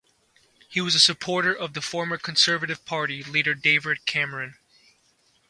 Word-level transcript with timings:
He 0.67 0.81
was 0.81 0.95
a 0.95 0.99
supporter 0.99 1.53
of 1.55 1.75
the 1.75 1.79
former 1.81 2.17
Conservative 2.17 2.83
Party 2.85 3.21
leader 3.21 3.53
David 3.53 4.03
Cameron. 4.07 4.55